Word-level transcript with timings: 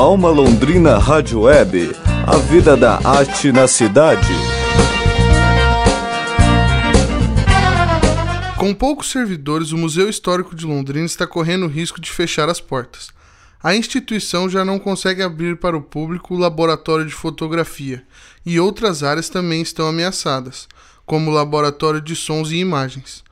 Alma 0.00 0.30
Londrina 0.30 0.96
Rádio 0.96 1.42
Web. 1.42 1.94
A 2.26 2.38
vida 2.38 2.74
da 2.74 3.06
arte 3.06 3.52
na 3.52 3.68
cidade. 3.68 4.32
Com 8.56 8.72
poucos 8.72 9.10
servidores, 9.10 9.72
o 9.72 9.76
Museu 9.76 10.08
Histórico 10.08 10.56
de 10.56 10.64
Londrina 10.64 11.04
está 11.04 11.26
correndo 11.26 11.66
o 11.66 11.68
risco 11.68 12.00
de 12.00 12.10
fechar 12.10 12.48
as 12.48 12.58
portas. 12.58 13.10
A 13.62 13.76
instituição 13.76 14.48
já 14.48 14.64
não 14.64 14.78
consegue 14.78 15.22
abrir 15.22 15.58
para 15.58 15.76
o 15.76 15.82
público 15.82 16.34
o 16.34 16.38
laboratório 16.38 17.04
de 17.04 17.12
fotografia, 17.12 18.02
e 18.44 18.58
outras 18.58 19.02
áreas 19.02 19.28
também 19.28 19.60
estão 19.60 19.86
ameaçadas, 19.86 20.66
como 21.04 21.30
o 21.30 21.34
laboratório 21.34 22.00
de 22.00 22.16
sons 22.16 22.50
e 22.50 22.56
imagens. 22.56 23.22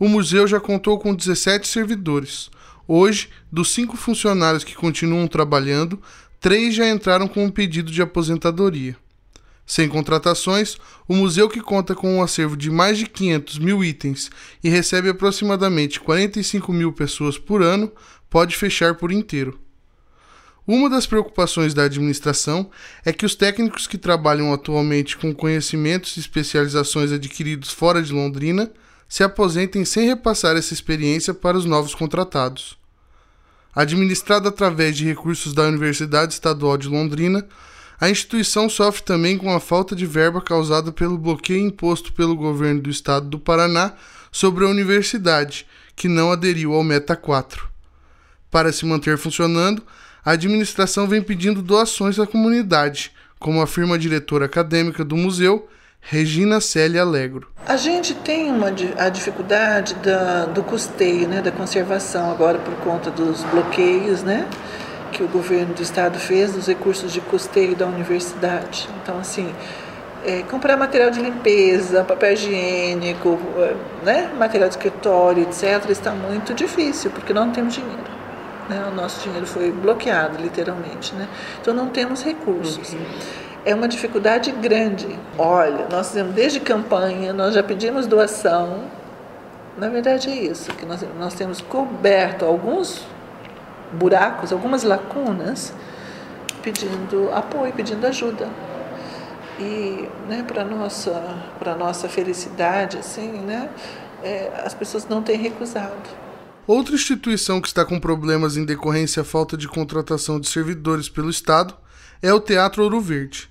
O 0.00 0.08
museu 0.08 0.48
já 0.48 0.58
contou 0.58 0.98
com 0.98 1.14
17 1.14 1.68
servidores. 1.68 2.50
Hoje, 2.90 3.28
dos 3.52 3.74
cinco 3.74 3.98
funcionários 3.98 4.64
que 4.64 4.74
continuam 4.74 5.28
trabalhando, 5.28 6.00
três 6.40 6.74
já 6.74 6.88
entraram 6.88 7.28
com 7.28 7.44
um 7.44 7.50
pedido 7.50 7.92
de 7.92 8.00
aposentadoria. 8.00 8.96
Sem 9.66 9.86
contratações, 9.86 10.78
o 11.06 11.14
museu, 11.14 11.50
que 11.50 11.60
conta 11.60 11.94
com 11.94 12.16
um 12.16 12.22
acervo 12.22 12.56
de 12.56 12.70
mais 12.70 12.96
de 12.96 13.04
500 13.04 13.58
mil 13.58 13.84
itens 13.84 14.30
e 14.64 14.70
recebe 14.70 15.10
aproximadamente 15.10 16.00
45 16.00 16.72
mil 16.72 16.90
pessoas 16.90 17.36
por 17.36 17.60
ano, 17.60 17.92
pode 18.30 18.56
fechar 18.56 18.94
por 18.94 19.12
inteiro. 19.12 19.60
Uma 20.66 20.88
das 20.88 21.06
preocupações 21.06 21.74
da 21.74 21.84
administração 21.84 22.70
é 23.04 23.12
que 23.12 23.26
os 23.26 23.34
técnicos 23.34 23.86
que 23.86 23.98
trabalham 23.98 24.50
atualmente 24.50 25.18
com 25.18 25.34
conhecimentos 25.34 26.16
e 26.16 26.20
especializações 26.20 27.12
adquiridos 27.12 27.70
fora 27.70 28.02
de 28.02 28.14
Londrina 28.14 28.72
se 29.08 29.24
aposentem 29.24 29.84
sem 29.84 30.06
repassar 30.06 30.56
essa 30.56 30.74
experiência 30.74 31.32
para 31.32 31.56
os 31.56 31.64
novos 31.64 31.94
contratados. 31.94 32.76
Administrada 33.74 34.48
através 34.50 34.96
de 34.96 35.04
recursos 35.04 35.54
da 35.54 35.62
Universidade 35.62 36.34
Estadual 36.34 36.76
de 36.76 36.88
Londrina, 36.88 37.46
a 38.00 38.10
instituição 38.10 38.68
sofre 38.68 39.02
também 39.02 39.38
com 39.38 39.52
a 39.52 39.58
falta 39.58 39.96
de 39.96 40.06
verba 40.06 40.40
causada 40.40 40.92
pelo 40.92 41.18
bloqueio 41.18 41.66
imposto 41.66 42.12
pelo 42.12 42.36
governo 42.36 42.82
do 42.82 42.90
estado 42.90 43.28
do 43.28 43.38
Paraná 43.38 43.94
sobre 44.30 44.64
a 44.64 44.68
universidade, 44.68 45.66
que 45.96 46.06
não 46.06 46.30
aderiu 46.30 46.74
ao 46.74 46.84
Meta 46.84 47.16
4. 47.16 47.68
Para 48.50 48.72
se 48.72 48.86
manter 48.86 49.18
funcionando, 49.18 49.82
a 50.24 50.32
administração 50.32 51.08
vem 51.08 51.22
pedindo 51.22 51.62
doações 51.62 52.18
à 52.18 52.26
comunidade, 52.26 53.12
como 53.38 53.60
afirma 53.60 53.94
a 53.94 53.98
diretora 53.98 54.44
acadêmica 54.44 55.04
do 55.04 55.16
museu, 55.16 55.68
Regina 56.00 56.60
Célia 56.60 57.02
Alegro. 57.02 57.48
A 57.66 57.76
gente 57.76 58.14
tem 58.14 58.50
uma, 58.50 58.68
a 58.96 59.08
dificuldade 59.08 59.94
da, 59.96 60.46
do 60.46 60.62
custeio, 60.62 61.28
né, 61.28 61.42
da 61.42 61.52
conservação 61.52 62.30
agora 62.30 62.58
por 62.58 62.74
conta 62.76 63.10
dos 63.10 63.42
bloqueios, 63.44 64.22
né? 64.22 64.48
que 65.12 65.22
o 65.22 65.28
governo 65.28 65.74
do 65.74 65.82
estado 65.82 66.18
fez 66.18 66.54
nos 66.54 66.66
recursos 66.66 67.12
de 67.12 67.20
custeio 67.20 67.74
da 67.74 67.86
universidade. 67.86 68.88
Então, 69.02 69.18
assim, 69.18 69.52
é, 70.24 70.42
comprar 70.42 70.76
material 70.76 71.10
de 71.10 71.20
limpeza, 71.20 72.04
papel 72.04 72.34
higiênico, 72.34 73.38
é, 73.56 73.74
né, 74.04 74.30
material 74.38 74.68
de 74.68 74.76
escritório, 74.76 75.42
etc., 75.42 75.90
está 75.90 76.12
muito 76.12 76.54
difícil, 76.54 77.10
porque 77.10 77.32
não 77.32 77.50
temos 77.50 77.74
dinheiro. 77.74 78.18
Né? 78.68 78.84
O 78.90 78.94
nosso 78.94 79.22
dinheiro 79.22 79.46
foi 79.46 79.70
bloqueado, 79.72 80.40
literalmente. 80.40 81.14
Né? 81.14 81.26
Então, 81.60 81.72
não 81.72 81.88
temos 81.88 82.22
recursos. 82.22 82.92
Uhum. 82.92 83.00
É 83.64 83.74
uma 83.74 83.88
dificuldade 83.88 84.50
grande. 84.52 85.08
Olha, 85.36 85.86
nós 85.90 86.12
temos 86.12 86.34
desde 86.34 86.60
campanha, 86.60 87.32
nós 87.32 87.54
já 87.54 87.62
pedimos 87.62 88.06
doação. 88.06 88.84
Na 89.76 89.88
verdade, 89.88 90.30
é 90.30 90.34
isso, 90.34 90.72
que 90.72 90.84
nós, 90.84 91.04
nós 91.18 91.34
temos 91.34 91.60
coberto 91.60 92.44
alguns 92.44 93.06
buracos, 93.92 94.52
algumas 94.52 94.82
lacunas, 94.82 95.72
pedindo 96.62 97.30
apoio, 97.32 97.72
pedindo 97.72 98.06
ajuda. 98.06 98.48
E 99.58 100.08
né, 100.28 100.44
para 100.46 100.64
nossa 100.64 101.38
para 101.58 101.74
nossa 101.74 102.08
felicidade, 102.08 102.98
assim, 102.98 103.28
né, 103.28 103.68
é, 104.22 104.50
as 104.64 104.74
pessoas 104.74 105.06
não 105.08 105.22
têm 105.22 105.36
recusado. 105.36 105.94
Outra 106.66 106.94
instituição 106.94 107.60
que 107.60 107.68
está 107.68 107.84
com 107.84 107.98
problemas 107.98 108.56
em 108.56 108.64
decorrência 108.64 109.22
à 109.22 109.24
falta 109.24 109.56
de 109.56 109.66
contratação 109.66 110.38
de 110.38 110.48
servidores 110.48 111.08
pelo 111.08 111.30
Estado 111.30 111.74
é 112.22 112.32
o 112.32 112.40
Teatro 112.40 112.82
Ouro 112.82 113.00
Verde. 113.00 113.48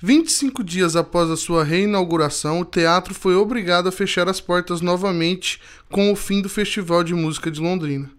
25 0.00 0.62
dias 0.62 0.96
após 0.96 1.30
a 1.30 1.36
sua 1.36 1.64
reinauguração, 1.64 2.60
o 2.60 2.64
teatro 2.64 3.14
foi 3.14 3.34
obrigado 3.34 3.88
a 3.88 3.92
fechar 3.92 4.28
as 4.28 4.40
portas 4.40 4.80
novamente 4.80 5.60
com 5.90 6.12
o 6.12 6.16
fim 6.16 6.40
do 6.40 6.48
Festival 6.48 7.02
de 7.02 7.14
Música 7.14 7.50
de 7.50 7.60
Londrina. 7.60 8.10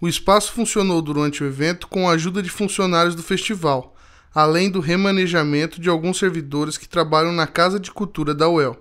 O 0.00 0.08
espaço 0.08 0.52
funcionou 0.52 1.02
durante 1.02 1.42
o 1.42 1.46
evento 1.46 1.88
com 1.88 2.08
a 2.08 2.12
ajuda 2.12 2.40
de 2.40 2.50
funcionários 2.50 3.16
do 3.16 3.22
festival, 3.22 3.96
além 4.32 4.70
do 4.70 4.78
remanejamento 4.78 5.80
de 5.80 5.88
alguns 5.88 6.18
servidores 6.18 6.78
que 6.78 6.88
trabalham 6.88 7.32
na 7.32 7.46
Casa 7.46 7.80
de 7.80 7.90
Cultura 7.90 8.32
da 8.32 8.48
UEL. 8.48 8.76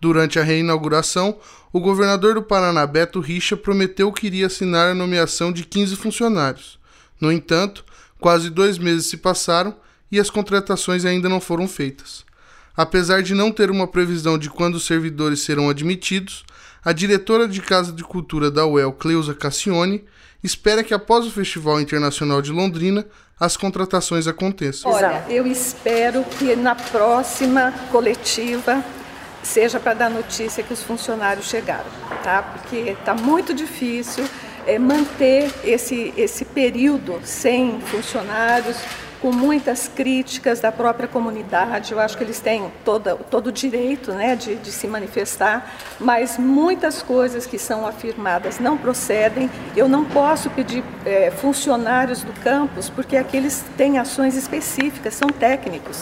Durante 0.00 0.38
a 0.38 0.42
reinauguração, 0.42 1.38
o 1.70 1.78
governador 1.78 2.34
do 2.34 2.42
Paraná, 2.42 2.86
Beto 2.86 3.20
Richa, 3.20 3.54
prometeu 3.54 4.10
que 4.10 4.26
iria 4.26 4.46
assinar 4.46 4.90
a 4.90 4.94
nomeação 4.94 5.52
de 5.52 5.64
15 5.64 5.96
funcionários. 5.96 6.78
No 7.20 7.30
entanto, 7.30 7.84
quase 8.20 8.50
dois 8.50 8.78
meses 8.78 9.06
se 9.06 9.16
passaram 9.16 9.74
e 10.12 10.20
as 10.20 10.30
contratações 10.30 11.04
ainda 11.04 11.28
não 11.28 11.40
foram 11.40 11.66
feitas. 11.66 12.24
Apesar 12.76 13.22
de 13.22 13.34
não 13.34 13.50
ter 13.50 13.70
uma 13.70 13.86
previsão 13.86 14.38
de 14.38 14.48
quando 14.48 14.76
os 14.76 14.86
servidores 14.86 15.40
serão 15.40 15.68
admitidos, 15.68 16.44
a 16.84 16.92
diretora 16.92 17.48
de 17.48 17.60
Casa 17.60 17.92
de 17.92 18.04
Cultura 18.04 18.50
da 18.50 18.66
UEL, 18.66 18.92
Cleusa 18.92 19.34
Cassione, 19.34 20.04
espera 20.42 20.82
que 20.82 20.94
após 20.94 21.26
o 21.26 21.30
Festival 21.30 21.80
Internacional 21.80 22.40
de 22.40 22.52
Londrina 22.52 23.06
as 23.38 23.56
contratações 23.56 24.26
aconteçam. 24.26 24.90
Olha, 24.90 25.24
eu 25.28 25.46
espero 25.46 26.22
que 26.24 26.54
na 26.54 26.74
próxima 26.74 27.72
coletiva 27.90 28.84
seja 29.42 29.80
para 29.80 29.94
dar 29.94 30.10
notícia 30.10 30.62
que 30.62 30.72
os 30.72 30.82
funcionários 30.82 31.46
chegaram, 31.46 31.90
tá? 32.22 32.42
Porque 32.42 32.76
está 32.76 33.14
muito 33.14 33.54
difícil 33.54 34.24
é, 34.66 34.78
manter 34.78 35.50
esse, 35.64 36.12
esse 36.16 36.44
período 36.44 37.20
sem 37.24 37.80
funcionários, 37.80 38.76
com 39.20 39.30
muitas 39.30 39.86
críticas 39.86 40.60
da 40.60 40.72
própria 40.72 41.06
comunidade. 41.06 41.92
Eu 41.92 42.00
acho 42.00 42.16
que 42.16 42.24
eles 42.24 42.40
têm 42.40 42.72
toda, 42.84 43.14
todo 43.16 43.48
o 43.48 43.52
direito 43.52 44.12
né, 44.12 44.34
de, 44.34 44.56
de 44.56 44.72
se 44.72 44.86
manifestar, 44.88 45.74
mas 45.98 46.38
muitas 46.38 47.02
coisas 47.02 47.46
que 47.46 47.58
são 47.58 47.86
afirmadas 47.86 48.58
não 48.58 48.78
procedem. 48.78 49.50
Eu 49.76 49.88
não 49.88 50.04
posso 50.04 50.48
pedir 50.50 50.82
é, 51.04 51.30
funcionários 51.30 52.22
do 52.22 52.32
campus, 52.40 52.88
porque 52.88 53.16
aqueles 53.16 53.64
têm 53.76 53.98
ações 53.98 54.36
específicas, 54.36 55.14
são 55.14 55.28
técnicos. 55.28 55.98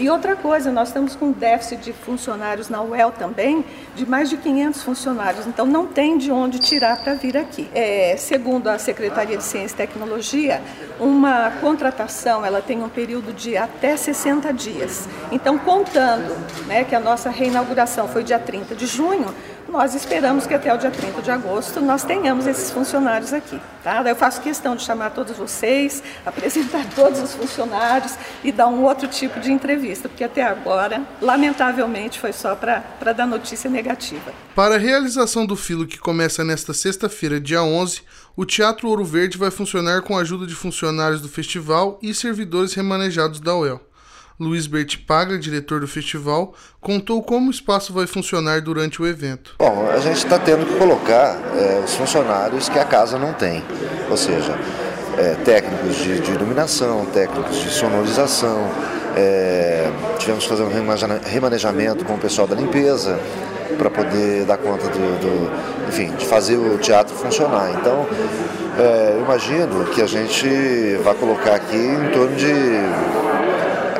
E 0.00 0.08
outra 0.08 0.34
coisa, 0.34 0.72
nós 0.72 0.88
estamos 0.88 1.14
com 1.14 1.26
um 1.26 1.32
déficit 1.32 1.82
de 1.82 1.92
funcionários 1.92 2.70
na 2.70 2.80
UEL 2.80 3.12
também, 3.12 3.62
de 3.94 4.08
mais 4.08 4.30
de 4.30 4.38
500 4.38 4.82
funcionários, 4.82 5.46
então 5.46 5.66
não 5.66 5.86
tem 5.86 6.16
de 6.16 6.32
onde 6.32 6.58
tirar 6.58 7.04
para 7.04 7.12
vir 7.12 7.36
aqui. 7.36 7.68
É, 7.74 8.14
segundo 8.16 8.68
a 8.68 8.78
Secretaria 8.78 9.36
de 9.36 9.44
Ciência 9.44 9.74
e 9.74 9.76
Tecnologia, 9.76 10.62
uma 10.98 11.50
contratação 11.60 12.46
ela 12.46 12.62
tem 12.62 12.82
um 12.82 12.88
período 12.88 13.30
de 13.34 13.58
até 13.58 13.94
60 13.94 14.50
dias. 14.54 15.06
Então, 15.30 15.58
contando 15.58 16.34
né, 16.66 16.82
que 16.82 16.94
a 16.94 17.00
nossa 17.00 17.28
reinauguração 17.28 18.08
foi 18.08 18.24
dia 18.24 18.38
30 18.38 18.74
de 18.74 18.86
junho, 18.86 19.26
nós 19.70 19.94
esperamos 19.94 20.46
que 20.46 20.54
até 20.54 20.74
o 20.74 20.76
dia 20.76 20.90
30 20.90 21.22
de 21.22 21.30
agosto 21.30 21.80
nós 21.80 22.02
tenhamos 22.02 22.46
esses 22.46 22.70
funcionários 22.70 23.32
aqui. 23.32 23.58
Tá? 23.84 24.02
Eu 24.02 24.16
faço 24.16 24.40
questão 24.40 24.74
de 24.74 24.82
chamar 24.82 25.10
todos 25.10 25.36
vocês, 25.36 26.02
apresentar 26.26 26.84
todos 26.94 27.20
os 27.20 27.34
funcionários 27.34 28.14
e 28.42 28.50
dar 28.50 28.66
um 28.66 28.82
outro 28.82 29.06
tipo 29.06 29.38
de 29.38 29.52
entrevista, 29.52 30.08
porque 30.08 30.24
até 30.24 30.42
agora, 30.42 31.02
lamentavelmente, 31.22 32.18
foi 32.18 32.32
só 32.32 32.54
para 32.56 33.12
dar 33.12 33.26
notícia 33.26 33.70
negativa. 33.70 34.32
Para 34.54 34.74
a 34.74 34.78
realização 34.78 35.46
do 35.46 35.54
filo 35.54 35.86
que 35.86 35.98
começa 35.98 36.44
nesta 36.44 36.74
sexta-feira, 36.74 37.40
dia 37.40 37.62
11, 37.62 38.02
o 38.36 38.44
Teatro 38.44 38.88
Ouro 38.88 39.04
Verde 39.04 39.38
vai 39.38 39.50
funcionar 39.50 40.02
com 40.02 40.18
a 40.18 40.20
ajuda 40.20 40.46
de 40.46 40.54
funcionários 40.54 41.20
do 41.20 41.28
festival 41.28 41.98
e 42.02 42.12
servidores 42.12 42.74
remanejados 42.74 43.40
da 43.40 43.56
UEL. 43.56 43.80
Luiz 44.40 44.66
Bertipaga, 44.66 45.38
diretor 45.38 45.80
do 45.80 45.86
festival, 45.86 46.54
contou 46.80 47.22
como 47.22 47.48
o 47.48 47.50
espaço 47.50 47.92
vai 47.92 48.06
funcionar 48.06 48.62
durante 48.62 49.02
o 49.02 49.06
evento. 49.06 49.54
Bom, 49.58 49.86
a 49.90 49.98
gente 49.98 50.16
está 50.16 50.38
tendo 50.38 50.64
que 50.64 50.78
colocar 50.78 51.38
é, 51.54 51.82
os 51.84 51.94
funcionários 51.94 52.66
que 52.70 52.78
a 52.78 52.84
casa 52.86 53.18
não 53.18 53.34
tem, 53.34 53.62
ou 54.08 54.16
seja, 54.16 54.58
é, 55.18 55.34
técnicos 55.44 55.94
de, 55.96 56.20
de, 56.20 56.30
iluminação, 56.30 57.04
técnicos 57.12 57.60
de 57.60 57.68
sonorização, 57.68 58.66
é, 59.14 59.90
tivemos 60.18 60.44
que 60.44 60.48
fazer 60.48 60.62
um 60.62 60.70
remanejamento 61.22 62.06
com 62.06 62.14
o 62.14 62.18
pessoal 62.18 62.48
da 62.48 62.56
limpeza 62.56 63.20
para 63.76 63.90
poder 63.90 64.46
dar 64.46 64.56
conta 64.56 64.88
do, 64.88 65.20
do, 65.20 65.88
enfim, 65.88 66.12
de 66.16 66.24
fazer 66.24 66.56
o 66.56 66.78
teatro 66.78 67.14
funcionar. 67.14 67.70
Então, 67.78 68.06
é, 68.78 69.16
eu 69.16 69.20
imagino 69.20 69.84
que 69.86 70.00
a 70.00 70.06
gente 70.06 70.96
vai 71.04 71.14
colocar 71.14 71.56
aqui 71.56 71.76
em 71.76 72.10
torno 72.10 72.34
de 72.36 72.52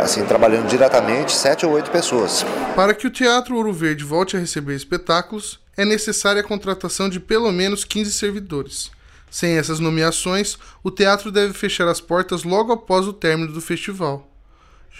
assim, 0.00 0.24
trabalhando 0.24 0.68
diretamente, 0.68 1.32
sete 1.32 1.64
ou 1.64 1.72
oito 1.72 1.90
pessoas. 1.90 2.44
Para 2.74 2.94
que 2.94 3.06
o 3.06 3.10
Teatro 3.10 3.56
Ouro 3.56 3.72
Verde 3.72 4.04
volte 4.04 4.36
a 4.36 4.40
receber 4.40 4.74
espetáculos, 4.74 5.60
é 5.76 5.84
necessária 5.84 6.40
a 6.40 6.44
contratação 6.44 7.08
de 7.08 7.20
pelo 7.20 7.50
menos 7.52 7.84
15 7.84 8.12
servidores. 8.12 8.90
Sem 9.30 9.56
essas 9.56 9.78
nomeações, 9.78 10.58
o 10.82 10.90
teatro 10.90 11.30
deve 11.30 11.52
fechar 11.52 11.86
as 11.86 12.00
portas 12.00 12.42
logo 12.42 12.72
após 12.72 13.06
o 13.06 13.12
término 13.12 13.52
do 13.52 13.60
festival. 13.60 14.28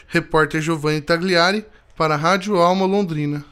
Repórter 0.06 0.60
Giovanni 0.60 1.00
Tagliari, 1.00 1.64
para 1.96 2.14
a 2.14 2.16
Rádio 2.16 2.56
Alma 2.56 2.86
Londrina. 2.86 3.44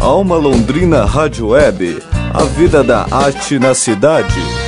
Alma 0.00 0.36
Londrina 0.36 1.04
Rádio 1.04 1.48
Web. 1.48 2.02
A 2.32 2.44
vida 2.44 2.84
da 2.84 3.06
arte 3.10 3.58
na 3.58 3.74
cidade. 3.74 4.67